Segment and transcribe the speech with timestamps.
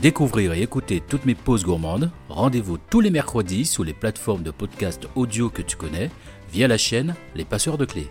[0.00, 4.50] Découvrir et écouter toutes mes pauses gourmandes, rendez-vous tous les mercredis sur les plateformes de
[4.50, 6.10] podcast audio que tu connais
[6.52, 8.08] via la chaîne Les Passeurs de Clés.